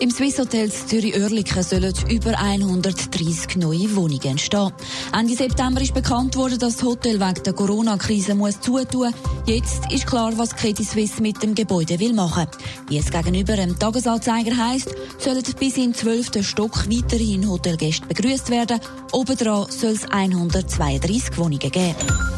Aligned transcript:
Im 0.00 0.12
Swiss 0.12 0.38
Hotels 0.38 0.86
Zürich-Oerlikon 0.86 1.62
sollen 1.64 1.92
über 2.08 2.38
130 2.38 3.56
neue 3.56 3.96
Wohnungen 3.96 4.22
entstehen. 4.22 4.70
Ende 5.12 5.34
September 5.34 5.80
ist 5.80 5.92
bekannt 5.92 6.36
worden, 6.36 6.56
dass 6.60 6.76
das 6.76 6.84
Hotel 6.84 7.18
wegen 7.18 7.42
der 7.42 7.52
Corona-Krise 7.52 8.36
muss 8.36 8.60
zutun. 8.60 9.12
Jetzt 9.46 9.90
ist 9.90 10.06
klar, 10.06 10.32
was 10.36 10.54
Credit 10.54 10.86
Suisse 10.86 11.20
mit 11.20 11.42
dem 11.42 11.52
Gebäude 11.52 11.98
will 11.98 12.12
machen. 12.12 12.46
Wie 12.88 12.98
es 12.98 13.10
gegenüber 13.10 13.56
dem 13.56 13.76
Tagesanzeiger 13.76 14.56
heisst, 14.56 14.94
sollen 15.18 15.42
bis 15.58 15.76
im 15.76 15.92
12. 15.92 16.46
Stock 16.46 16.88
weiterhin 16.88 17.48
Hotelgäste 17.48 18.06
begrüßt 18.06 18.50
werden. 18.50 18.78
Obendran 19.10 19.68
soll 19.68 19.94
es 19.94 20.08
132 20.08 21.36
Wohnungen 21.36 21.58
geben. 21.58 22.37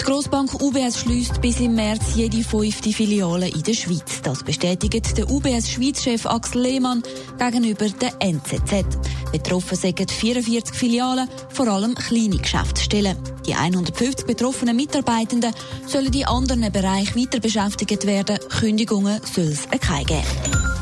Die 0.00 0.04
Grossbank 0.06 0.54
UBS 0.62 1.00
schließt 1.00 1.42
bis 1.42 1.60
im 1.60 1.74
März 1.74 2.14
jede 2.14 2.42
fünfte 2.42 2.90
Filiale 2.90 3.48
in 3.48 3.62
der 3.62 3.74
Schweiz. 3.74 4.22
Das 4.22 4.42
bestätigt 4.42 5.18
der 5.18 5.28
UBS-Schweiz-Chef 5.28 6.24
Axel 6.24 6.62
Lehmann 6.62 7.02
gegenüber 7.38 7.86
der 7.86 8.14
NZZ. 8.18 8.86
Betroffen 9.30 9.76
sind 9.76 10.10
44 10.10 10.74
Filialen, 10.74 11.28
vor 11.50 11.68
allem 11.68 11.94
kleine 11.94 12.38
Geschäftsstellen. 12.38 13.18
Die 13.46 13.54
150 13.54 14.26
betroffenen 14.26 14.74
Mitarbeitenden 14.74 15.52
sollen 15.86 16.14
in 16.14 16.24
anderen 16.24 16.72
Bereichen 16.72 17.20
weiter 17.20 17.40
beschäftigt 17.40 18.06
werden. 18.06 18.38
Kündigungen 18.58 19.20
soll 19.30 19.48
es 19.48 19.68
keine 19.68 20.04
geben. 20.06 20.79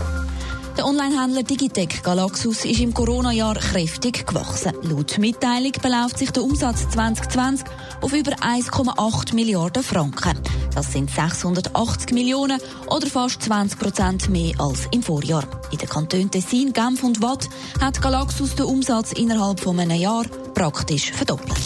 Der 0.79 0.87
Onlinehändler 0.87 1.43
Digitec 1.43 2.05
Galaxus 2.05 2.65
ist 2.65 2.79
im 2.79 2.95
Corona-Jahr 2.95 3.57
kräftig 3.57 4.25
gewachsen. 4.25 4.73
Laut 4.83 5.19
Mitteilung 5.19 5.73
beläuft 5.83 6.19
sich 6.19 6.31
der 6.31 6.45
Umsatz 6.45 6.89
2020 6.91 7.67
auf 8.01 8.13
über 8.13 8.31
1,8 8.31 9.35
Milliarden 9.35 9.83
Franken. 9.83 10.39
Das 10.77 10.93
sind 10.93 11.11
680 11.11 12.13
Millionen 12.13 12.61
oder 12.87 13.09
fast 13.09 13.43
20 13.43 13.77
Prozent 13.77 14.29
mehr 14.29 14.53
als 14.61 14.87
im 14.93 15.03
Vorjahr. 15.03 15.49
In 15.73 15.79
den 15.79 15.89
Kantonen 15.89 16.31
Tessin, 16.31 16.73
Genf 16.73 17.03
und 17.03 17.21
Watt 17.23 17.49
hat 17.81 18.01
Galaxus 18.01 18.55
den 18.55 18.67
Umsatz 18.67 19.11
innerhalb 19.11 19.59
von 19.59 19.81
einem 19.81 20.01
Jahr 20.01 20.27
praktisch 20.55 21.11
verdoppelt. 21.11 21.59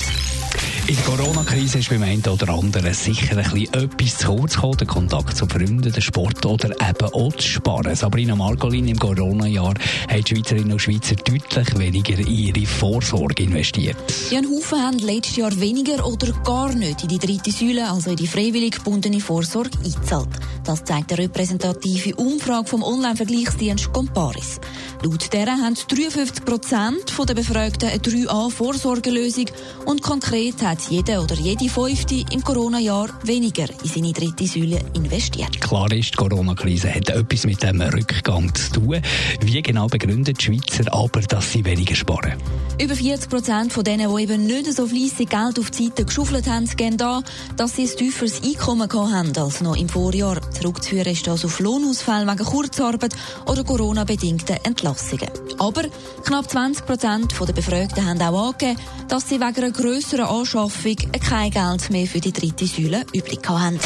In 0.88 0.96
der 0.96 1.04
Corona-Krise 1.04 1.78
ist 1.78 1.90
beim 1.90 2.02
einen 2.02 2.24
oder 2.26 2.48
anderen 2.48 2.92
sicher 2.92 3.36
ein 3.36 3.44
bisschen 3.44 3.72
etwas 3.72 4.18
zu 4.18 4.34
kurz 4.34 4.54
gekommen, 4.54 4.76
der 4.78 4.86
Kontakt 4.88 5.36
zu 5.36 5.46
Freunden, 5.46 5.92
der 5.92 6.00
Sport 6.00 6.44
oder 6.44 6.70
eben 6.70 7.12
auch 7.12 7.32
zu 7.34 7.46
sparen. 7.46 7.94
Sabrina 7.94 8.34
Margolin 8.34 8.88
im 8.88 8.98
Corona-Jahr 8.98 9.74
haben 10.08 10.24
die 10.24 10.34
Schweizerinnen 10.34 10.72
und 10.72 10.80
Schweizer 10.80 11.14
deutlich 11.14 11.78
weniger 11.78 12.18
in 12.18 12.26
ihre 12.26 12.66
Vorsorge 12.66 13.44
investiert. 13.44 13.96
Ein 14.32 14.48
Haufen 14.50 14.82
haben 14.82 14.98
letztes 14.98 15.36
Jahr 15.36 15.60
weniger 15.60 16.04
oder 16.04 16.32
gar 16.44 16.74
nicht 16.74 17.04
in 17.04 17.08
die 17.10 17.18
dritte 17.18 17.52
Säule, 17.52 17.88
also 17.88 18.10
in 18.10 18.16
die 18.16 18.26
freiwillig 18.26 18.72
gebundene 18.72 19.20
Vorsorge, 19.20 19.78
eingezahlt. 19.84 20.30
Das 20.64 20.82
zeigt 20.82 21.12
eine 21.12 21.22
repräsentative 21.22 22.16
Umfrage 22.16 22.66
vom 22.68 22.82
Online-Vergleichsdienst 22.82 23.92
Comparis. 23.92 24.60
Laut 25.02 25.32
deren 25.32 25.62
haben 25.62 25.74
53 25.74 26.44
Prozent 26.44 27.14
der 27.28 27.34
Befragten 27.34 27.88
eine 27.88 27.98
3A-Vorsorgelösung 27.98 29.46
und 29.84 30.02
konkret 30.02 30.62
hat 30.72 30.88
jeder 30.88 31.22
oder 31.22 31.34
jede 31.34 31.68
Fünfte 31.68 32.24
im 32.30 32.42
Corona-Jahr 32.42 33.10
weniger 33.24 33.66
in 33.82 33.90
seine 33.90 34.12
dritte 34.12 34.46
Säule 34.46 34.80
investiert. 34.94 35.60
Klar 35.60 35.92
ist, 35.92 36.12
die 36.12 36.16
Corona-Krise 36.16 36.88
hat 36.94 37.10
etwas 37.10 37.44
mit 37.44 37.62
dem 37.62 37.82
Rückgang 37.82 38.54
zu 38.54 38.72
tun. 38.72 39.02
Wie 39.42 39.60
genau 39.60 39.86
begründet 39.86 40.40
die 40.40 40.44
Schweizer 40.46 40.90
aber, 40.94 41.20
dass 41.20 41.52
sie 41.52 41.62
weniger 41.62 41.94
sparen? 41.94 42.32
Über 42.80 42.94
40 42.94 43.28
Prozent 43.28 43.72
von 43.74 43.84
denen, 43.84 44.16
die 44.16 44.22
eben 44.22 44.46
nicht 44.46 44.72
so 44.72 44.86
fleissig 44.86 45.28
Geld 45.28 45.58
auf 45.58 45.70
die 45.70 45.84
Seite 45.84 46.06
geschaufelt 46.06 46.48
haben, 46.48 46.66
gehen 46.74 46.96
da, 46.96 47.22
dass 47.58 47.76
sie 47.76 47.82
ein 47.82 47.94
tieferes 47.94 48.42
Einkommen 48.42 48.90
haben 48.90 49.36
als 49.36 49.60
noch 49.60 49.76
im 49.76 49.90
Vorjahr. 49.90 50.40
Zurückzuführen 50.52 51.12
ist 51.12 51.26
das 51.26 51.44
auf 51.44 51.60
Lohnausfälle 51.60 52.26
wegen 52.26 52.46
Kurzarbeit 52.46 53.14
oder 53.44 53.62
Corona-bedingten 53.62 54.56
Entlassungen. 54.64 55.28
Aber 55.58 55.82
knapp 56.24 56.50
20 56.50 56.86
Prozent 56.86 57.34
der 57.38 57.52
Befragten 57.52 58.06
haben 58.06 58.22
auch 58.22 58.48
angegeben, 58.48 58.80
dass 59.08 59.28
sie 59.28 59.38
wegen 59.38 59.56
einer 59.56 59.70
grösseren 59.70 60.24
Anschaffung 60.62 60.96
kein 61.28 61.50
Geld 61.50 61.90
mehr 61.90 62.06
für 62.06 62.20
die 62.20 62.32
dritte 62.32 62.66
Säule 62.66 63.04
übrig 63.12 63.40
haben. 63.48 63.80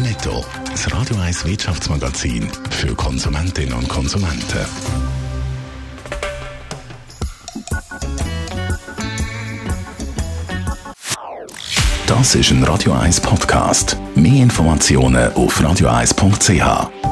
Netto. 0.00 0.44
Das 0.68 0.92
Radio 0.92 1.16
1 1.16 1.44
Wirtschaftsmagazin 1.44 2.48
für 2.70 2.94
Konsumentinnen 2.94 3.74
und 3.74 3.88
Konsumenten. 3.88 4.66
Das 12.06 12.34
ist 12.34 12.50
ein 12.50 12.64
Radio 12.64 12.94
1 12.94 13.20
Podcast. 13.20 13.96
Mehr 14.16 14.42
Informationen 14.42 15.32
auf 15.34 15.60
radio1.ch. 15.60 17.11